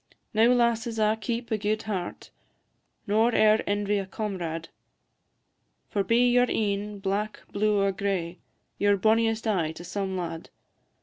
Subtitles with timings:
[0.33, 2.31] Now lasses a' keep a gude heart,
[3.05, 4.69] Nor e'er envy a comrade,
[5.91, 8.39] For be your een black, blue, or gray,
[8.79, 10.49] Ye 're bonniest aye to some lad.